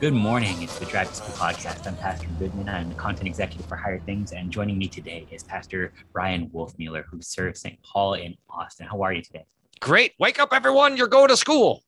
Good 0.00 0.12
morning. 0.12 0.60
It's 0.60 0.76
the 0.80 0.86
Drive 0.86 1.08
to 1.08 1.14
School 1.14 1.34
podcast. 1.36 1.86
I'm 1.86 1.96
Pastor 1.96 2.26
Goodman. 2.40 2.68
I'm 2.68 2.88
the 2.88 2.94
content 2.96 3.28
executive 3.28 3.64
for 3.66 3.76
Higher 3.76 4.00
Things. 4.00 4.32
And 4.32 4.50
joining 4.50 4.76
me 4.76 4.88
today 4.88 5.24
is 5.30 5.44
Pastor 5.44 5.92
Brian 6.12 6.50
Wolfmueller, 6.50 7.04
who 7.08 7.22
serves 7.22 7.60
St. 7.60 7.80
Paul 7.80 8.14
in 8.14 8.36
Austin. 8.50 8.88
How 8.88 9.02
are 9.02 9.12
you 9.12 9.22
today? 9.22 9.44
Great. 9.80 10.12
Wake 10.18 10.40
up, 10.40 10.52
everyone. 10.52 10.96
You're 10.96 11.06
going 11.06 11.28
to 11.28 11.36
school. 11.36 11.84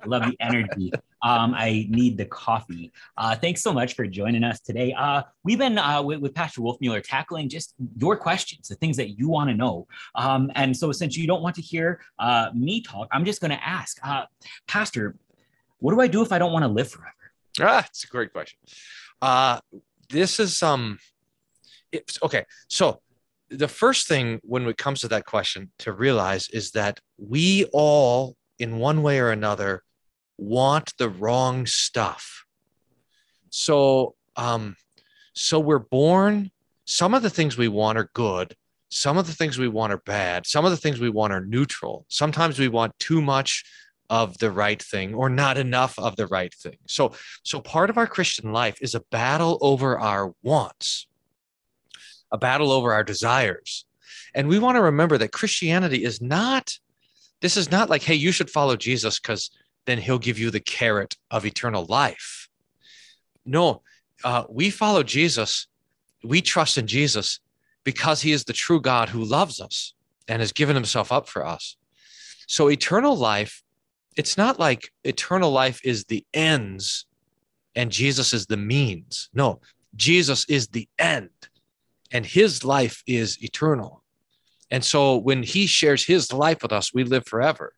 I 0.00 0.06
love 0.06 0.22
the 0.22 0.36
energy. 0.38 0.92
Um, 1.22 1.54
I 1.56 1.86
need 1.90 2.16
the 2.16 2.26
coffee. 2.26 2.92
Uh, 3.16 3.34
thanks 3.34 3.60
so 3.60 3.72
much 3.72 3.94
for 3.94 4.06
joining 4.06 4.44
us 4.44 4.60
today. 4.60 4.94
Uh, 4.96 5.24
we've 5.42 5.58
been 5.58 5.76
uh, 5.76 6.00
with, 6.00 6.20
with, 6.20 6.34
Pastor 6.34 6.60
Wolfmueller 6.60 7.02
tackling 7.02 7.48
just 7.48 7.74
your 7.96 8.16
questions, 8.16 8.68
the 8.68 8.76
things 8.76 8.96
that 8.98 9.18
you 9.18 9.28
want 9.28 9.50
to 9.50 9.56
know. 9.56 9.88
Um, 10.14 10.52
and 10.54 10.76
so, 10.76 10.92
since 10.92 11.16
you 11.16 11.26
don't 11.26 11.42
want 11.42 11.56
to 11.56 11.62
hear 11.62 12.00
uh, 12.20 12.50
me 12.54 12.80
talk, 12.80 13.08
I'm 13.10 13.24
just 13.24 13.40
going 13.40 13.50
to 13.50 13.68
ask, 13.68 13.98
uh, 14.04 14.26
Pastor, 14.68 15.16
what 15.78 15.94
do 15.94 16.00
I 16.00 16.06
do 16.06 16.22
if 16.22 16.32
I 16.32 16.38
don't 16.38 16.52
want 16.52 16.64
to 16.64 16.68
live 16.68 16.90
forever? 16.90 17.14
Ah, 17.60 17.84
it's 17.88 18.04
a 18.04 18.06
great 18.06 18.32
question. 18.32 18.58
Uh, 19.20 19.60
this 20.10 20.38
is 20.38 20.62
um, 20.62 20.98
it's 21.92 22.18
okay. 22.22 22.44
So 22.68 23.00
the 23.50 23.68
first 23.68 24.06
thing 24.08 24.40
when 24.42 24.66
it 24.66 24.76
comes 24.76 25.00
to 25.00 25.08
that 25.08 25.24
question 25.24 25.70
to 25.78 25.92
realize 25.92 26.48
is 26.50 26.72
that 26.72 27.00
we 27.16 27.64
all, 27.72 28.36
in 28.58 28.78
one 28.78 29.02
way 29.02 29.18
or 29.18 29.30
another, 29.30 29.82
want 30.36 30.96
the 30.98 31.08
wrong 31.08 31.66
stuff. 31.66 32.44
So 33.50 34.14
um, 34.36 34.76
so 35.34 35.58
we're 35.58 35.78
born. 35.78 36.50
Some 36.84 37.14
of 37.14 37.22
the 37.22 37.30
things 37.30 37.58
we 37.58 37.68
want 37.68 37.98
are 37.98 38.10
good. 38.14 38.54
Some 38.90 39.18
of 39.18 39.26
the 39.26 39.34
things 39.34 39.58
we 39.58 39.68
want 39.68 39.92
are 39.92 40.02
bad. 40.06 40.46
Some 40.46 40.64
of 40.64 40.70
the 40.70 40.76
things 40.76 40.98
we 40.98 41.10
want 41.10 41.32
are 41.32 41.44
neutral. 41.44 42.06
Sometimes 42.08 42.58
we 42.58 42.68
want 42.68 42.98
too 42.98 43.20
much 43.20 43.64
of 44.10 44.38
the 44.38 44.50
right 44.50 44.82
thing 44.82 45.14
or 45.14 45.28
not 45.28 45.58
enough 45.58 45.98
of 45.98 46.16
the 46.16 46.26
right 46.26 46.54
thing. 46.54 46.76
So 46.86 47.12
so 47.42 47.60
part 47.60 47.90
of 47.90 47.98
our 47.98 48.06
Christian 48.06 48.52
life 48.52 48.78
is 48.80 48.94
a 48.94 49.00
battle 49.10 49.58
over 49.60 49.98
our 49.98 50.32
wants. 50.42 51.06
A 52.30 52.38
battle 52.38 52.70
over 52.70 52.92
our 52.92 53.04
desires. 53.04 53.84
And 54.34 54.48
we 54.48 54.58
want 54.58 54.76
to 54.76 54.82
remember 54.82 55.18
that 55.18 55.32
Christianity 55.32 56.04
is 56.04 56.20
not 56.20 56.78
this 57.40 57.56
is 57.56 57.70
not 57.70 57.90
like 57.90 58.02
hey 58.02 58.14
you 58.14 58.32
should 58.32 58.50
follow 58.50 58.76
Jesus 58.76 59.18
cuz 59.18 59.50
then 59.86 59.98
he'll 59.98 60.18
give 60.18 60.38
you 60.38 60.50
the 60.50 60.60
carrot 60.60 61.16
of 61.30 61.46
eternal 61.46 61.86
life. 61.86 62.48
No, 63.46 63.82
uh, 64.22 64.44
we 64.50 64.68
follow 64.68 65.02
Jesus. 65.02 65.66
We 66.22 66.42
trust 66.42 66.76
in 66.76 66.86
Jesus 66.86 67.40
because 67.84 68.20
he 68.20 68.32
is 68.32 68.44
the 68.44 68.52
true 68.52 68.80
God 68.80 69.08
who 69.08 69.24
loves 69.24 69.60
us 69.60 69.94
and 70.26 70.40
has 70.40 70.52
given 70.52 70.76
himself 70.76 71.10
up 71.10 71.26
for 71.26 71.46
us. 71.46 71.76
So 72.46 72.68
eternal 72.68 73.16
life 73.16 73.62
it's 74.18 74.36
not 74.36 74.58
like 74.58 74.92
eternal 75.04 75.52
life 75.52 75.80
is 75.84 76.04
the 76.04 76.26
ends 76.34 77.06
and 77.76 77.92
Jesus 77.92 78.34
is 78.34 78.46
the 78.46 78.56
means. 78.56 79.30
No, 79.32 79.60
Jesus 79.94 80.44
is 80.48 80.66
the 80.66 80.88
end 80.98 81.30
and 82.10 82.26
his 82.26 82.64
life 82.64 83.04
is 83.06 83.42
eternal. 83.42 84.02
And 84.72 84.84
so 84.84 85.16
when 85.16 85.44
he 85.44 85.66
shares 85.66 86.04
his 86.04 86.32
life 86.32 86.62
with 86.62 86.72
us, 86.72 86.92
we 86.92 87.04
live 87.04 87.26
forever. 87.26 87.74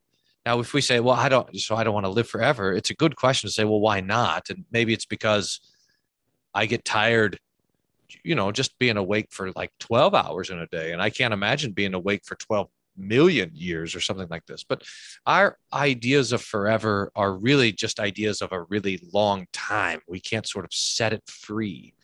Now, 0.47 0.61
if 0.61 0.73
we 0.73 0.81
say, 0.81 0.99
well, 0.99 1.15
I 1.15 1.29
don't, 1.29 1.55
so 1.61 1.77
I 1.77 1.85
don't 1.85 1.93
want 1.93 2.07
to 2.07 2.11
live 2.11 2.29
forever, 2.29 2.73
it's 2.73 2.89
a 2.89 2.95
good 2.95 3.17
question 3.17 3.47
to 3.49 3.53
say, 3.53 3.65
well, 3.65 3.81
why 3.81 4.01
not? 4.01 4.49
And 4.49 4.65
maybe 4.73 4.95
it's 4.95 5.05
because 5.05 5.61
I 6.55 6.65
get 6.65 6.87
tired, 6.87 7.39
you 8.25 8.35
know, 8.35 8.51
just 8.51 8.79
being 8.79 8.97
awake 8.97 9.29
for 9.31 9.53
like 9.53 9.73
12 9.79 10.15
hours 10.15 10.49
in 10.49 10.59
a 10.59 10.67
day. 10.69 10.93
And 10.93 11.03
I 11.03 11.11
can't 11.11 11.35
imagine 11.35 11.73
being 11.73 11.93
awake 11.93 12.23
for 12.25 12.35
12 12.37 12.71
million 13.01 13.51
years 13.55 13.95
or 13.95 14.01
something 14.01 14.29
like 14.31 14.47
this. 14.47 14.65
But 14.65 14.83
our 15.27 15.59
ideas 15.73 16.33
of 16.33 16.43
forever 16.43 17.11
are 17.15 17.33
really 17.33 17.73
just 17.73 18.01
ideas 18.01 18.43
of 18.43 18.53
a 18.53 18.63
really 18.65 19.01
long 19.13 19.47
time. 19.53 20.01
We 20.09 20.21
can't 20.21 20.47
sort 20.47 20.65
of 20.65 20.73
set 20.73 21.13
it 21.13 21.23
free 21.27 21.95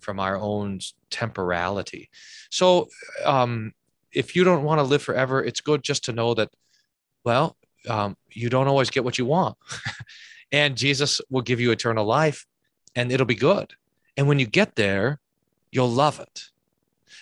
from 0.00 0.20
our 0.20 0.36
own 0.36 0.80
temporality. 1.10 2.10
So, 2.50 2.88
um, 3.24 3.72
if 4.12 4.36
you 4.36 4.44
don't 4.44 4.62
want 4.62 4.78
to 4.78 4.84
live 4.84 5.02
forever, 5.02 5.42
it's 5.42 5.60
good 5.60 5.82
just 5.82 6.04
to 6.04 6.12
know 6.12 6.34
that, 6.34 6.50
well, 7.24 7.56
um, 7.88 8.16
you 8.30 8.48
don't 8.48 8.68
always 8.68 8.90
get 8.90 9.02
what 9.02 9.18
you 9.18 9.26
want. 9.26 9.56
and 10.52 10.76
Jesus 10.76 11.20
will 11.30 11.42
give 11.42 11.60
you 11.60 11.72
eternal 11.72 12.04
life 12.04 12.46
and 12.94 13.10
it'll 13.10 13.26
be 13.26 13.34
good. 13.34 13.74
And 14.16 14.28
when 14.28 14.38
you 14.38 14.46
get 14.46 14.76
there, 14.76 15.20
you'll 15.72 15.90
love 15.90 16.20
it. 16.20 16.50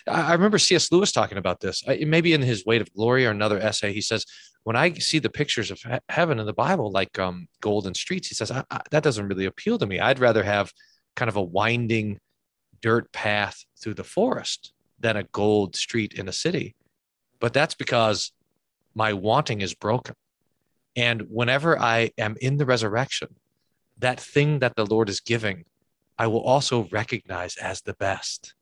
I 0.07 0.33
remember 0.33 0.57
C.S. 0.57 0.91
Lewis 0.91 1.11
talking 1.11 1.37
about 1.37 1.59
this. 1.59 1.83
Maybe 1.87 2.33
in 2.33 2.41
his 2.41 2.65
Weight 2.65 2.81
of 2.81 2.93
Glory 2.93 3.25
or 3.25 3.31
another 3.31 3.59
essay, 3.59 3.93
he 3.93 4.01
says, 4.01 4.25
"When 4.63 4.75
I 4.75 4.93
see 4.93 5.19
the 5.19 5.29
pictures 5.29 5.71
of 5.71 5.81
heaven 6.09 6.39
in 6.39 6.45
the 6.45 6.53
Bible, 6.53 6.91
like 6.91 7.17
um, 7.19 7.47
golden 7.61 7.93
streets, 7.93 8.27
he 8.27 8.35
says 8.35 8.51
I, 8.51 8.63
I, 8.69 8.81
that 8.91 9.03
doesn't 9.03 9.27
really 9.27 9.45
appeal 9.45 9.77
to 9.77 9.85
me. 9.85 9.99
I'd 9.99 10.19
rather 10.19 10.43
have 10.43 10.71
kind 11.15 11.29
of 11.29 11.35
a 11.35 11.41
winding 11.41 12.19
dirt 12.81 13.11
path 13.13 13.63
through 13.81 13.93
the 13.93 14.03
forest 14.03 14.73
than 14.99 15.17
a 15.17 15.23
gold 15.23 15.75
street 15.75 16.13
in 16.13 16.27
a 16.27 16.33
city. 16.33 16.75
But 17.39 17.53
that's 17.53 17.75
because 17.75 18.31
my 18.95 19.13
wanting 19.13 19.61
is 19.61 19.73
broken. 19.73 20.15
And 20.95 21.23
whenever 21.29 21.79
I 21.79 22.11
am 22.17 22.35
in 22.39 22.57
the 22.57 22.65
resurrection, 22.65 23.35
that 23.97 24.19
thing 24.19 24.59
that 24.59 24.75
the 24.75 24.85
Lord 24.85 25.09
is 25.09 25.19
giving, 25.19 25.65
I 26.17 26.27
will 26.27 26.41
also 26.41 26.87
recognize 26.91 27.57
as 27.57 27.81
the 27.81 27.93
best. 27.93 28.53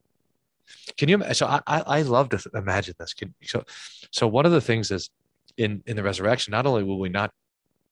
Can 0.98 1.10
you? 1.10 1.22
So 1.34 1.48
I 1.48 1.62
I 1.68 2.02
love 2.04 2.30
to 2.30 2.50
imagine 2.54 2.96
this. 3.00 3.14
Can, 3.14 3.34
so 3.44 3.64
so 4.12 4.28
one 4.28 4.46
of 4.46 4.52
the 4.52 4.62
things 4.62 4.92
is 4.92 5.10
in 5.58 5.84
in 5.86 5.96
the 5.96 6.04
resurrection, 6.04 6.52
not 6.52 6.66
only 6.66 6.84
will 6.84 7.00
we 7.00 7.10
not 7.10 7.32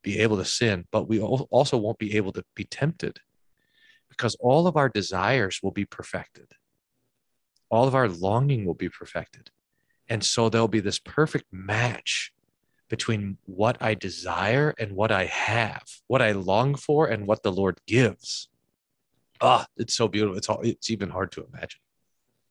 be 0.02 0.20
able 0.20 0.38
to 0.38 0.46
sin, 0.46 0.86
but 0.92 1.08
we 1.08 1.20
also 1.20 1.78
won't 1.78 2.00
be 2.00 2.16
able 2.16 2.32
to 2.32 2.44
be 2.56 2.64
tempted 2.64 3.20
because 4.10 4.36
all 4.40 4.68
of 4.68 4.78
our 4.78 4.90
desires 4.90 5.60
will 5.62 5.72
be 5.72 5.86
perfected. 5.86 6.48
All 7.70 7.88
of 7.88 7.96
our 7.96 8.08
longing 8.08 8.66
will 8.66 8.74
be 8.74 8.90
perfected. 8.90 9.52
And 10.08 10.24
so 10.24 10.50
there'll 10.50 10.68
be 10.68 10.80
this 10.80 11.00
perfect 11.00 11.46
match 11.52 12.34
between 12.90 13.38
what 13.46 13.78
I 13.80 13.94
desire 13.94 14.74
and 14.80 14.94
what 14.94 15.12
I 15.12 15.26
have, 15.26 15.84
what 16.08 16.22
I 16.22 16.32
long 16.32 16.76
for 16.76 17.06
and 17.06 17.28
what 17.28 17.44
the 17.44 17.52
Lord 17.52 17.80
gives. 17.86 18.50
Ah, 19.40 19.68
it's 19.78 19.94
so 19.94 20.08
beautiful. 20.08 20.38
It's 20.38 20.50
all, 20.50 20.62
it's 20.64 20.90
even 20.90 21.10
hard 21.10 21.32
to 21.34 21.46
imagine. 21.54 21.80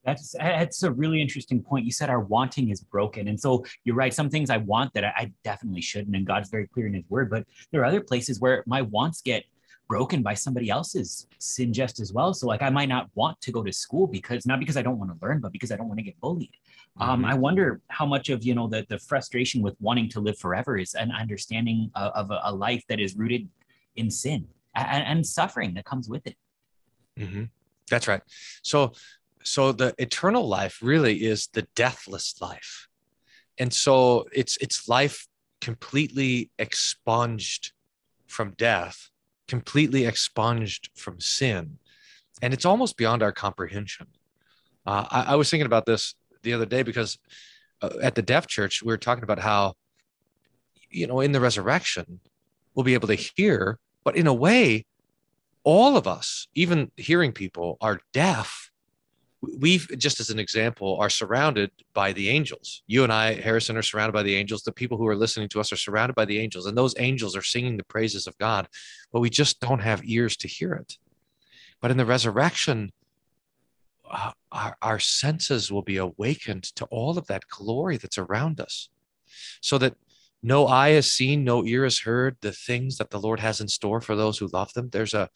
That's 0.05 0.33
that's 0.39 0.83
a 0.83 0.93
really 0.93 1.21
interesting 1.21 1.63
point. 1.63 1.85
You 1.85 1.93
said 1.93 2.09
our 2.09 2.21
wanting 2.21 2.71
is 2.71 2.81
broken, 2.81 3.29
and 3.29 3.39
so 3.39 3.65
you're 3.85 3.97
right. 3.97 4.15
Some 4.15 4.31
things 4.31 4.49
I 4.49 4.59
want 4.59 4.95
that 4.95 5.05
I, 5.05 5.13
I 5.17 5.33
definitely 5.45 5.83
shouldn't, 5.83 6.17
and 6.17 6.27
God's 6.27 6.49
very 6.49 6.67
clear 6.67 6.87
in 6.87 6.95
His 6.95 7.05
Word. 7.09 7.31
But 7.31 7.45
there 7.73 7.83
are 7.83 7.85
other 7.85 8.01
places 8.01 8.41
where 8.41 8.63
my 8.67 8.83
wants 8.83 9.21
get 9.21 9.45
broken 9.89 10.23
by 10.23 10.35
somebody 10.35 10.69
else's 10.69 11.27
sin 11.39 11.73
just 11.73 11.99
as 11.99 12.13
well. 12.13 12.35
So 12.35 12.47
like 12.47 12.63
I 12.63 12.71
might 12.71 12.91
not 12.91 13.09
want 13.15 13.41
to 13.41 13.51
go 13.51 13.65
to 13.65 13.73
school 13.73 14.07
because 14.07 14.47
not 14.47 14.61
because 14.61 14.77
I 14.77 14.83
don't 14.83 14.99
want 14.99 15.11
to 15.11 15.27
learn, 15.27 15.41
but 15.41 15.51
because 15.51 15.73
I 15.73 15.77
don't 15.77 15.89
want 15.89 15.99
to 15.99 16.05
get 16.05 16.21
bullied. 16.21 16.53
Um, 16.99 17.09
mm-hmm. 17.09 17.25
Um, 17.25 17.25
I 17.25 17.35
wonder 17.35 17.81
how 17.89 18.07
much 18.07 18.29
of 18.29 18.45
you 18.45 18.55
know 18.55 18.69
the 18.69 18.87
the 18.89 18.99
frustration 18.99 19.63
with 19.63 19.75
wanting 19.81 20.09
to 20.11 20.21
live 20.21 20.39
forever 20.39 20.77
is 20.77 20.95
an 20.95 21.11
understanding 21.11 21.91
of, 21.95 22.13
of 22.13 22.31
a, 22.31 22.41
a, 22.45 22.55
life 22.55 22.85
that 22.89 23.01
is 23.01 23.17
rooted 23.17 23.49
in 23.97 24.11
sin 24.11 24.47
and, 24.75 25.05
and 25.05 25.27
suffering 25.27 25.75
that 25.75 25.85
comes 25.85 26.09
with 26.09 26.27
it. 26.27 26.37
Mm-hmm. 27.19 27.45
That's 27.91 28.07
right. 28.07 28.21
So 28.63 28.93
so 29.43 29.72
the 29.72 29.94
eternal 29.99 30.47
life 30.47 30.78
really 30.82 31.25
is 31.25 31.49
the 31.53 31.66
deathless 31.75 32.34
life. 32.41 32.88
And 33.59 33.72
so 33.72 34.26
it's 34.32 34.56
it's 34.59 34.88
life 34.88 35.26
completely 35.60 36.50
expunged 36.59 37.72
from 38.26 38.53
death 38.53 39.10
completely 39.49 40.04
expunged 40.04 40.91
from 40.94 41.19
sin. 41.19 41.78
And 42.41 42.54
it's 42.54 42.66
almost 42.66 42.97
beyond 42.97 43.22
our 43.22 43.32
comprehension. 43.32 44.06
Uh, 44.87 45.06
I, 45.10 45.22
I, 45.32 45.34
was 45.34 45.50
thinking 45.50 45.66
about 45.66 45.87
this 45.87 46.15
the 46.43 46.53
other 46.53 46.66
day 46.66 46.82
because 46.82 47.19
uh, 47.82 47.91
at 48.00 48.15
the 48.15 48.22
deaf 48.22 48.47
church 48.47 48.82
we 48.82 48.93
were 48.93 48.99
talking 48.99 49.25
about 49.25 49.41
how 49.41 49.75
you 50.88 51.06
know 51.06 51.20
in 51.20 51.32
the 51.32 51.41
resurrection 51.41 52.20
we'll 52.75 52.84
be 52.84 52.94
able 52.94 53.08
to 53.08 53.14
hear 53.14 53.79
but 54.05 54.17
in 54.17 54.26
a 54.26 54.32
way 54.32 54.87
all 55.62 55.96
of 55.96 56.06
us 56.06 56.46
even 56.55 56.91
hearing 56.96 57.32
people 57.32 57.76
are 57.82 58.00
deaf 58.14 58.68
we 59.40 59.79
just 59.79 60.19
as 60.20 60.31
an 60.31 60.38
example 60.38 60.96
are 61.00 61.11
surrounded 61.11 61.70
by 61.94 62.12
the 62.12 62.29
angels. 62.29 62.82
You 62.87 63.05
and 63.05 63.12
i 63.12 63.35
harrison 63.35 63.76
are 63.76 63.82
surrounded 63.82 64.12
by 64.12 64.25
the 64.25 64.35
angels. 64.35 64.62
The 64.62 64.73
people 64.73 64.99
who 64.99 65.06
are 65.06 65.17
listening 65.17 65.49
to 65.50 65.61
us 65.61 65.73
are 65.73 65.76
surrounded 65.76 66.14
by 66.14 66.25
the 66.25 66.38
angels 66.38 66.67
and 66.67 66.76
those 66.76 66.94
angels 66.99 67.37
are 67.37 67.43
singing 67.43 67.76
the 67.76 67.85
praises 67.85 68.26
of 68.26 68.37
god 68.38 68.69
but 69.12 69.20
we 69.20 69.31
just 69.31 69.61
don't 69.61 69.81
have 69.81 70.02
ears 70.05 70.37
to 70.38 70.49
hear 70.49 70.73
it. 70.75 70.99
But 71.81 71.90
in 71.90 71.96
the 71.96 72.06
resurrection 72.06 72.93
uh, 74.11 74.32
our, 74.50 74.76
our 74.82 74.99
senses 74.99 75.70
will 75.70 75.82
be 75.82 75.99
awakened 75.99 76.64
to 76.64 76.87
all 76.87 77.19
of 77.19 77.26
that 77.26 77.46
glory 77.49 77.99
that's 77.99 78.19
around 78.19 78.58
us 78.58 78.88
so 79.61 79.76
that 79.79 79.94
no 80.43 80.67
eye 80.67 80.91
has 80.91 81.12
seen 81.12 81.44
no 81.44 81.64
ear 81.64 81.84
has 81.84 82.00
heard 82.00 82.37
the 82.41 82.52
things 82.52 82.96
that 82.96 83.11
the 83.11 83.20
lord 83.20 83.38
has 83.41 83.61
in 83.61 83.69
store 83.69 84.00
for 84.00 84.17
those 84.17 84.38
who 84.38 84.49
love 84.49 84.73
them. 84.73 84.88
There's 84.91 85.14
a 85.14 85.29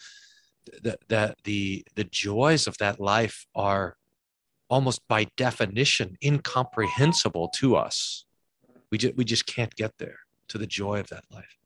the, 0.82 0.98
the 1.08 1.34
the 1.44 1.84
the 1.94 2.04
joys 2.04 2.66
of 2.66 2.76
that 2.78 3.00
life 3.00 3.46
are 3.54 3.96
almost 4.68 5.00
by 5.08 5.26
definition 5.36 6.16
incomprehensible 6.22 7.48
to 7.48 7.76
us 7.76 8.24
we 8.90 8.98
just 8.98 9.16
we 9.16 9.24
just 9.24 9.46
can't 9.46 9.74
get 9.76 9.92
there 9.98 10.18
to 10.48 10.58
the 10.58 10.66
joy 10.66 11.00
of 11.00 11.08
that 11.08 11.24
life 11.30 11.58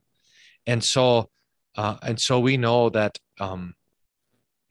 and 0.67 0.83
so 0.83 1.29
Uh, 1.77 1.99
and 2.09 2.19
so 2.19 2.41
we 2.41 2.57
know 2.57 2.91
that 2.91 3.19
um, 3.39 3.75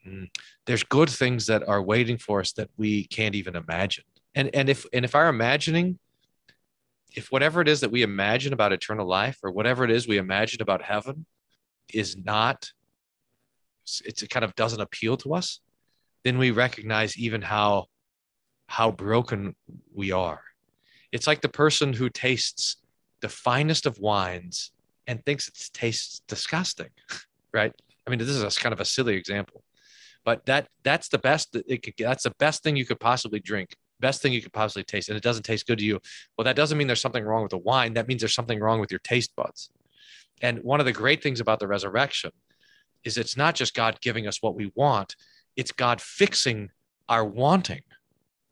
mm, 0.02 0.26
there's 0.64 0.82
good 0.82 1.08
things 1.08 1.46
that 1.46 1.62
are 1.68 1.80
waiting 1.80 2.18
for 2.18 2.40
us 2.40 2.52
that 2.52 2.68
we 2.76 3.06
can't 3.06 3.36
even 3.36 3.54
imagine. 3.54 4.04
And 4.34 4.50
and 4.58 4.68
if 4.68 4.86
and 4.92 5.04
if 5.04 5.14
our 5.14 5.28
imagining, 5.28 5.98
if 7.14 7.30
whatever 7.30 7.60
it 7.62 7.68
is 7.68 7.80
that 7.80 7.92
we 7.92 8.02
imagine 8.02 8.52
about 8.52 8.72
eternal 8.72 9.06
life 9.06 9.38
or 9.44 9.52
whatever 9.52 9.84
it 9.84 9.90
is 9.90 10.08
we 10.08 10.18
imagine 10.18 10.60
about 10.62 10.82
heaven 10.82 11.26
is 11.92 12.16
not, 12.16 12.72
it 14.04 14.28
kind 14.30 14.44
of 14.44 14.54
doesn't 14.54 14.80
appeal 14.80 15.16
to 15.18 15.34
us, 15.34 15.60
then 16.24 16.38
we 16.38 16.50
recognize 16.50 17.16
even 17.16 17.42
how 17.42 17.86
how 18.68 18.90
broken 18.90 19.54
we 19.94 20.10
are. 20.10 20.42
It's 21.12 21.26
like 21.26 21.40
the 21.40 21.48
person 21.48 21.92
who 21.92 22.10
tastes 22.10 22.76
the 23.20 23.28
finest 23.28 23.86
of 23.86 23.98
wines 23.98 24.72
and 25.06 25.24
thinks 25.24 25.48
it 25.48 25.70
tastes 25.72 26.20
disgusting, 26.26 26.90
right? 27.54 27.72
I 28.06 28.10
mean, 28.10 28.18
this 28.18 28.28
is 28.28 28.42
a 28.42 28.60
kind 28.60 28.72
of 28.72 28.80
a 28.80 28.84
silly 28.84 29.14
example, 29.14 29.62
but 30.24 30.44
that 30.46 30.68
that's 30.82 31.08
the 31.08 31.18
best 31.18 31.52
that 31.52 31.64
it 31.68 31.82
could, 31.82 31.94
that's 31.98 32.24
the 32.24 32.34
best 32.38 32.62
thing 32.62 32.76
you 32.76 32.84
could 32.84 33.00
possibly 33.00 33.40
drink, 33.40 33.76
best 34.00 34.20
thing 34.20 34.32
you 34.32 34.42
could 34.42 34.52
possibly 34.52 34.84
taste, 34.84 35.08
and 35.08 35.16
it 35.16 35.22
doesn't 35.22 35.44
taste 35.44 35.66
good 35.66 35.78
to 35.78 35.84
you. 35.84 36.00
Well, 36.36 36.44
that 36.44 36.56
doesn't 36.56 36.76
mean 36.76 36.86
there's 36.86 37.00
something 37.00 37.24
wrong 37.24 37.42
with 37.42 37.50
the 37.50 37.58
wine. 37.58 37.94
That 37.94 38.08
means 38.08 38.20
there's 38.20 38.34
something 38.34 38.60
wrong 38.60 38.80
with 38.80 38.90
your 38.90 39.00
taste 39.00 39.34
buds. 39.36 39.70
And 40.42 40.58
one 40.58 40.80
of 40.80 40.86
the 40.86 40.92
great 40.92 41.22
things 41.22 41.40
about 41.40 41.60
the 41.60 41.68
resurrection 41.68 42.30
is 43.04 43.16
it's 43.16 43.36
not 43.36 43.54
just 43.54 43.74
God 43.74 44.00
giving 44.00 44.26
us 44.26 44.42
what 44.42 44.54
we 44.54 44.72
want, 44.74 45.16
it's 45.56 45.72
God 45.72 46.00
fixing 46.00 46.70
our 47.08 47.24
wanting 47.24 47.82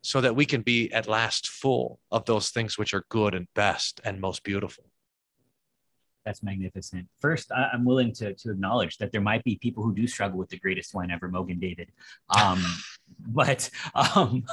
so 0.02 0.20
that 0.20 0.36
we 0.36 0.44
can 0.44 0.60
be 0.60 0.92
at 0.92 1.08
last 1.08 1.48
full 1.48 1.98
of 2.10 2.24
those 2.26 2.50
things 2.50 2.76
which 2.76 2.92
are 2.92 3.04
good 3.08 3.34
and 3.34 3.48
best 3.54 4.00
and 4.04 4.20
most 4.20 4.44
beautiful. 4.44 4.84
That's 6.24 6.42
magnificent. 6.42 7.06
First, 7.20 7.50
I'm 7.52 7.84
willing 7.84 8.12
to, 8.14 8.34
to 8.34 8.50
acknowledge 8.50 8.96
that 8.98 9.12
there 9.12 9.20
might 9.20 9.44
be 9.44 9.56
people 9.56 9.82
who 9.82 9.94
do 9.94 10.06
struggle 10.06 10.38
with 10.38 10.48
the 10.48 10.58
greatest 10.58 10.94
wine 10.94 11.10
ever, 11.10 11.28
Mogen 11.28 11.60
David. 11.60 11.90
Um, 12.28 12.64
but 13.26 13.68
um, 13.94 14.44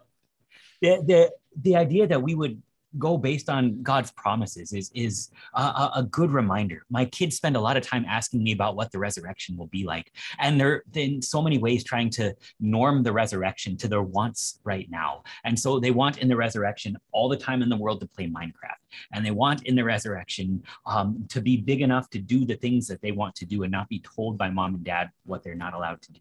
the, 0.82 1.02
the, 1.06 1.30
the 1.60 1.76
idea 1.76 2.06
that 2.06 2.22
we 2.22 2.34
would 2.34 2.62
go 2.98 3.16
based 3.16 3.48
on 3.48 3.82
God's 3.82 4.10
promises 4.12 4.72
is 4.72 4.90
is 4.94 5.30
a, 5.54 5.90
a, 5.96 6.06
good 6.10 6.30
reminder. 6.32 6.84
My 6.90 7.04
kids 7.04 7.36
spend 7.36 7.56
a 7.56 7.60
lot 7.60 7.76
of 7.76 7.82
time 7.82 8.04
asking 8.08 8.42
me 8.42 8.52
about 8.52 8.76
what 8.76 8.90
the 8.90 8.98
resurrection 8.98 9.56
will 9.56 9.68
be 9.68 9.84
like, 9.84 10.12
and 10.38 10.60
they're 10.60 10.82
in 10.94 11.22
so 11.22 11.40
many 11.40 11.58
ways 11.58 11.84
trying 11.84 12.10
to 12.10 12.34
norm 12.58 13.02
the 13.02 13.12
resurrection 13.12 13.76
to 13.78 13.88
their 13.88 14.02
wants 14.02 14.60
right 14.64 14.88
now. 14.90 15.22
And 15.44 15.58
so 15.58 15.78
they 15.78 15.90
want 15.90 16.18
in 16.18 16.28
the 16.28 16.36
resurrection 16.36 16.96
all 17.12 17.28
the 17.28 17.36
time 17.36 17.62
in 17.62 17.68
the 17.68 17.76
world 17.76 18.00
to 18.00 18.06
play 18.06 18.26
Minecraft, 18.26 18.82
and 19.12 19.24
they 19.24 19.30
want 19.30 19.62
in 19.64 19.76
the 19.76 19.84
resurrection 19.84 20.62
um, 20.86 21.24
to 21.28 21.40
be 21.40 21.56
big 21.56 21.82
enough 21.82 22.10
to 22.10 22.18
do 22.18 22.44
the 22.44 22.56
things 22.56 22.88
that 22.88 23.00
they 23.02 23.12
want 23.12 23.34
to 23.36 23.46
do 23.46 23.62
and 23.62 23.72
not 23.72 23.88
be 23.88 24.00
told 24.00 24.36
by 24.36 24.50
mom 24.50 24.74
and 24.74 24.84
dad 24.84 25.10
what 25.24 25.42
they're 25.42 25.54
not 25.54 25.74
allowed 25.74 26.02
to 26.02 26.12
do. 26.12 26.20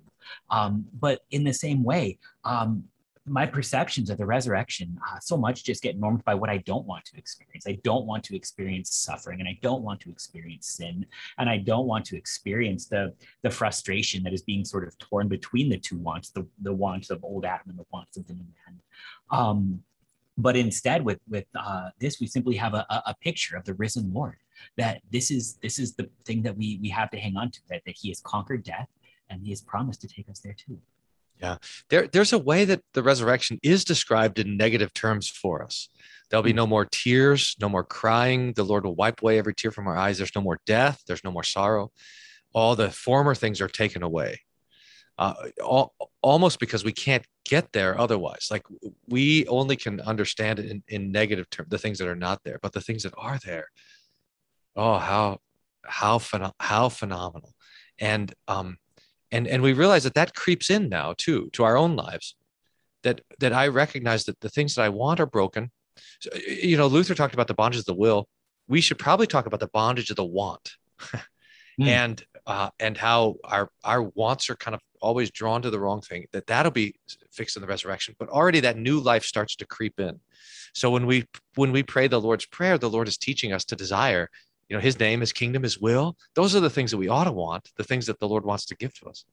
Um, 0.50 0.86
but 1.00 1.22
in 1.32 1.44
the 1.44 1.54
same 1.54 1.84
way, 1.84 2.20
um, 2.44 2.84
my 3.30 3.46
perceptions 3.46 4.10
of 4.10 4.18
the 4.18 4.26
resurrection 4.26 5.00
uh, 5.08 5.20
so 5.20 5.38
much 5.38 5.64
just 5.64 5.84
get 5.84 5.98
normed 6.00 6.26
by 6.26 6.34
what 6.34 6.50
I 6.50 6.58
don't 6.58 6.86
want 6.86 7.06
to 7.06 7.18
experience. 7.18 7.66
I 7.68 7.78
don't 7.84 8.06
want 8.06 8.24
to 8.26 8.36
experience 8.36 8.94
suffering, 8.94 9.40
and 9.40 9.48
I 9.48 9.58
don't 9.62 9.84
want 9.84 10.02
to 10.02 10.10
experience 10.10 10.68
sin, 10.68 11.06
and 11.38 11.50
I 11.50 11.58
don't 11.58 11.86
want 11.86 12.06
to 12.06 12.18
experience 12.18 12.88
the 12.88 13.14
the 13.44 13.50
frustration 13.50 14.24
that 14.24 14.34
is 14.34 14.42
being 14.42 14.66
sort 14.66 14.88
of 14.88 14.98
torn 14.98 15.28
between 15.28 15.70
the 15.70 15.78
two 15.78 15.98
wants, 15.98 16.30
the 16.32 16.46
the 16.62 16.74
wants 16.74 17.10
of 17.10 17.24
old 17.24 17.46
Adam 17.46 17.70
and 17.70 17.80
the 17.80 17.86
wants 17.94 18.18
of 18.18 18.28
the 18.28 18.34
new 18.34 18.48
man. 18.66 18.80
Um, 19.32 19.84
but 20.38 20.56
instead, 20.56 21.04
with 21.04 21.20
with 21.30 21.46
uh, 21.56 21.90
this, 22.00 22.20
we 22.20 22.28
simply 22.28 22.56
have 22.56 22.74
a, 22.74 22.86
a 22.90 23.16
picture 23.22 23.56
of 23.56 23.66
the 23.66 23.76
risen 23.76 24.12
Lord. 24.14 24.38
That 24.78 25.02
this 25.12 25.32
is 25.32 25.58
this 25.62 25.80
is 25.80 25.94
the 25.94 26.10
thing 26.26 26.42
that 26.44 26.58
we 26.58 26.80
we 26.82 26.90
have 26.90 27.12
to 27.12 27.20
hang 27.20 27.38
on 27.38 27.52
to. 27.52 27.60
That 27.70 27.84
that 27.86 27.96
He 27.96 28.10
has 28.10 28.22
conquered 28.22 28.64
death, 28.64 28.90
and 29.30 29.42
He 29.44 29.52
has 29.52 29.62
promised 29.62 30.02
to 30.02 30.08
take 30.08 30.30
us 30.30 30.40
there 30.40 30.56
too. 30.56 30.80
Yeah. 31.40 31.58
There, 31.90 32.08
there's 32.08 32.34
a 32.34 32.38
way 32.40 32.66
that 32.66 32.82
the 32.94 33.04
resurrection 33.04 33.60
is 33.64 33.86
described 33.86 34.40
in 34.40 34.58
negative 34.58 34.94
terms 34.94 35.30
for 35.30 35.64
us. 35.64 35.88
There'll 36.30 36.44
be 36.44 36.52
hmm. 36.52 36.58
no 36.58 36.68
more 36.68 36.86
tears, 36.86 37.56
no 37.60 37.70
more 37.70 37.84
crying. 37.84 38.54
The 38.54 38.64
Lord 38.64 38.86
will 38.86 38.96
wipe 38.96 39.22
away 39.22 39.38
every 39.38 39.54
tear 39.54 39.72
from 39.72 39.88
our 39.88 39.98
eyes. 39.98 40.18
There's 40.18 40.36
no 40.36 40.42
more 40.42 40.60
death. 40.66 41.02
There's 41.08 41.24
no 41.24 41.32
more 41.32 41.44
sorrow. 41.44 41.92
All 42.54 42.76
the 42.76 42.92
former 42.92 43.36
things 43.36 43.62
are 43.62 43.68
taken 43.68 44.04
away. 44.04 44.42
Uh, 45.18 45.34
all, 45.64 45.94
almost 46.22 46.60
because 46.60 46.86
we 46.86 46.94
can't 46.94 47.26
get 47.44 47.72
there 47.74 48.00
otherwise. 48.00 48.48
Like 48.50 48.66
we 49.08 49.46
only 49.48 49.76
can 49.76 50.00
understand 50.00 50.60
it 50.60 50.72
in, 50.72 50.84
in 50.88 51.12
negative 51.12 51.50
terms, 51.50 51.70
the 51.70 51.78
things 51.78 51.98
that 52.00 52.08
are 52.08 52.16
not 52.16 52.42
there, 52.44 52.58
but 52.62 52.72
the 52.72 52.80
things 52.82 53.04
that 53.04 53.14
are 53.18 53.38
there. 53.46 53.68
Oh, 54.76 54.98
how, 54.98 55.40
how, 55.84 56.22
how 56.60 56.90
phenomenal. 56.90 57.54
And, 58.00 58.34
um, 58.48 58.78
and 59.32 59.48
and 59.48 59.62
we 59.62 59.74
realize 59.74 60.04
that 60.04 60.16
that 60.16 60.36
creeps 60.36 60.70
in 60.70 60.90
now 60.90 61.14
too 61.18 61.50
to 61.54 61.64
our 61.64 61.78
own 61.78 61.96
lives 61.96 62.36
that 63.04 63.22
that 63.40 63.54
i 63.54 63.68
recognize 63.68 64.26
that 64.26 64.40
the 64.40 64.50
things 64.50 64.76
that 64.76 64.84
i 64.84 64.90
want 64.90 65.20
are 65.20 65.26
broken. 65.26 65.72
So, 66.20 66.30
you 66.48 66.78
know 66.78 66.88
luther 66.88 67.16
talked 67.16 67.34
about 67.34 67.48
the 67.48 67.54
bondage 67.54 67.80
of 67.80 67.86
the 67.86 67.94
will. 67.94 68.28
We 68.68 68.82
should 68.82 69.00
probably 69.00 69.28
talk 69.28 69.46
about 69.46 69.60
the 69.60 69.68
bondage 69.68 70.10
of 70.10 70.16
the 70.16 70.26
want. 70.26 70.76
Mm. 71.80 71.88
and 71.88 72.24
uh, 72.46 72.70
and 72.80 72.98
how 72.98 73.36
our 73.46 73.72
our 73.86 74.02
wants 74.02 74.50
are 74.50 74.56
kind 74.56 74.76
of 74.76 74.82
always 75.02 75.32
drawn 75.32 75.62
to 75.62 75.70
the 75.70 75.80
wrong 75.80 76.02
thing 76.02 76.26
that 76.34 76.46
that'll 76.48 76.72
be 76.72 76.96
fixed 77.32 77.56
in 77.56 77.62
the 77.62 77.68
resurrection. 77.68 78.16
But 78.20 78.28
already 78.28 78.60
that 78.62 78.78
new 78.78 79.00
life 79.00 79.24
starts 79.24 79.56
to 79.58 79.66
creep 79.66 80.00
in. 80.00 80.20
So 80.74 80.92
when 80.92 81.06
we 81.06 81.26
when 81.56 81.72
we 81.72 81.84
pray 81.84 82.08
the 82.08 82.20
lord's 82.20 82.46
prayer 82.46 82.78
the 82.78 82.90
lord 82.90 83.08
is 83.08 83.18
teaching 83.18 83.54
us 83.54 83.64
to 83.66 83.76
desire 83.76 84.30
you 84.70 84.78
know 84.78 84.82
his 84.82 85.00
name 85.00 85.20
his 85.20 85.34
kingdom 85.34 85.64
his 85.64 85.80
will. 85.80 86.16
Those 86.36 86.56
are 86.56 86.60
the 86.60 86.70
things 86.70 86.92
that 86.92 86.98
we 86.98 87.10
ought 87.10 87.26
to 87.26 87.32
want 87.32 87.70
the 87.76 87.84
things 87.84 88.06
that 88.06 88.20
the 88.20 88.28
lord 88.28 88.46
wants 88.46 88.66
to 88.68 88.76
give 88.76 88.94
to 89.00 89.10
us. 89.10 89.26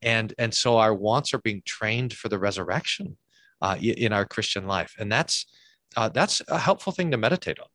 And 0.00 0.32
and 0.38 0.54
so 0.54 0.78
our 0.78 0.94
wants 0.94 1.34
are 1.34 1.38
being 1.40 1.62
trained 1.66 2.12
for 2.14 2.28
the 2.28 2.38
resurrection 2.38 3.16
uh, 3.60 3.76
in 3.80 4.12
our 4.12 4.24
christian 4.24 4.66
life. 4.66 4.94
And 4.98 5.10
that's 5.10 5.46
uh, 5.96 6.08
that's 6.08 6.40
a 6.48 6.58
helpful 6.58 6.92
thing 6.92 7.10
to 7.10 7.16
meditate 7.16 7.58
on. 7.58 7.66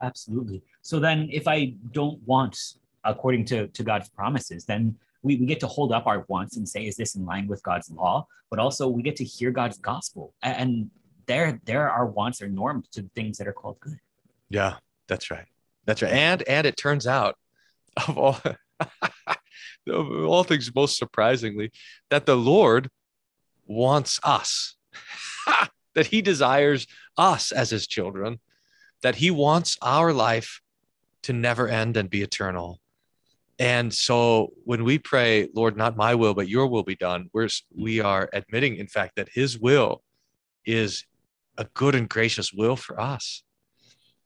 Absolutely. 0.00 0.62
So 0.80 0.98
then 0.98 1.28
if 1.30 1.46
i 1.46 1.74
don't 1.92 2.20
want 2.26 2.58
according 3.04 3.44
to 3.44 3.68
to 3.68 3.82
god's 3.82 4.08
promises 4.08 4.64
then 4.64 4.96
we, 5.24 5.36
we 5.36 5.46
get 5.46 5.60
to 5.60 5.68
hold 5.68 5.92
up 5.92 6.06
our 6.06 6.24
wants 6.26 6.56
and 6.56 6.68
say 6.68 6.86
is 6.86 6.96
this 6.96 7.14
in 7.14 7.24
line 7.24 7.46
with 7.46 7.62
god's 7.62 7.90
law? 7.90 8.26
But 8.50 8.58
also 8.58 8.88
we 8.88 9.02
get 9.02 9.16
to 9.16 9.24
hear 9.24 9.50
god's 9.50 9.78
gospel. 9.78 10.34
And 10.42 10.90
there 11.26 11.60
there 11.64 11.90
our 11.90 12.06
wants 12.06 12.40
are 12.42 12.48
normed 12.48 12.90
to 12.92 13.08
things 13.14 13.36
that 13.38 13.46
are 13.46 13.52
called 13.52 13.78
good. 13.80 13.98
Yeah 14.48 14.76
that's 15.08 15.30
right 15.30 15.46
that's 15.84 16.02
right. 16.02 16.12
And 16.12 16.42
and 16.42 16.66
it 16.66 16.76
turns 16.76 17.06
out 17.06 17.36
of 18.08 18.18
all 18.18 18.38
of 19.88 20.24
all 20.24 20.44
things 20.44 20.74
most 20.74 20.96
surprisingly 20.96 21.72
that 22.10 22.26
the 22.26 22.36
Lord 22.36 22.88
wants 23.66 24.20
us. 24.22 24.76
that 25.94 26.06
he 26.06 26.22
desires 26.22 26.86
us 27.16 27.52
as 27.52 27.70
his 27.70 27.86
children, 27.86 28.40
that 29.02 29.16
he 29.16 29.30
wants 29.30 29.76
our 29.82 30.12
life 30.12 30.60
to 31.22 31.32
never 31.32 31.68
end 31.68 31.96
and 31.96 32.10
be 32.10 32.22
eternal. 32.22 32.80
And 33.58 33.92
so 33.92 34.52
when 34.64 34.84
we 34.84 34.98
pray, 34.98 35.48
Lord, 35.54 35.76
not 35.76 35.96
my 35.96 36.14
will, 36.14 36.34
but 36.34 36.48
your 36.48 36.66
will 36.66 36.82
be 36.82 36.96
done, 36.96 37.28
we're, 37.32 37.48
we 37.76 38.00
are 38.00 38.28
admitting, 38.32 38.76
in 38.76 38.86
fact, 38.86 39.16
that 39.16 39.28
his 39.32 39.58
will 39.58 40.02
is 40.64 41.04
a 41.58 41.64
good 41.74 41.94
and 41.94 42.08
gracious 42.08 42.52
will 42.52 42.76
for 42.76 42.98
us. 42.98 43.44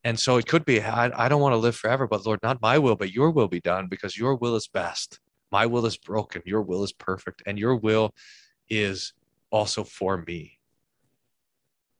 And 0.07 0.21
so 0.21 0.37
it 0.37 0.47
could 0.47 0.65
be, 0.65 0.81
I, 0.81 1.25
I 1.25 1.29
don't 1.29 1.41
want 1.41 1.55
to 1.55 1.57
live 1.57 1.75
forever, 1.75 2.07
but 2.07 2.25
Lord, 2.25 2.39
not 2.41 2.63
my 2.63 2.79
will, 2.79 2.95
but 2.95 3.11
your 3.11 3.33
will 3.33 3.49
be 3.49 3.59
done 3.59 3.89
because 3.89 4.17
your 4.17 4.37
will 4.37 4.55
is 4.55 4.69
best. 4.69 5.19
My 5.51 5.67
will 5.67 5.85
is 5.85 5.97
broken. 5.97 6.43
Your 6.45 6.63
will 6.63 6.85
is 6.85 6.93
perfect. 6.93 7.43
And 7.45 7.59
your 7.59 7.75
will 7.75 8.15
is 8.71 9.15
also 9.51 9.83
for 9.83 10.19
me. 10.19 10.61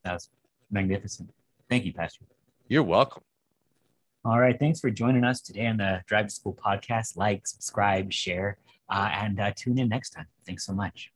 That's 0.05 0.31
magnificent. 0.71 1.31
Thank 1.69 1.85
you, 1.85 1.93
Pastor. 1.93 2.25
You're 2.69 2.85
welcome. 2.85 3.25
All 4.25 4.39
right. 4.39 4.57
Thanks 4.57 4.79
for 4.79 4.89
joining 4.89 5.25
us 5.25 5.41
today 5.41 5.67
on 5.67 5.79
the 5.79 6.01
Drive 6.07 6.29
to 6.29 6.31
School 6.33 6.57
podcast. 6.65 7.17
Like, 7.17 7.45
subscribe, 7.45 8.13
share, 8.13 8.59
uh, 8.89 9.11
and 9.15 9.41
uh, 9.41 9.51
tune 9.57 9.81
in 9.81 9.89
next 9.89 10.11
time. 10.11 10.27
Thanks 10.47 10.65
so 10.65 10.73
much. 10.73 11.11